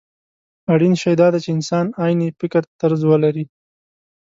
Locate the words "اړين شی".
0.73-1.13